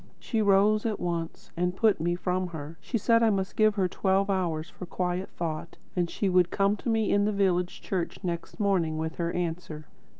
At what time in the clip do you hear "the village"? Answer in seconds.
7.25-7.81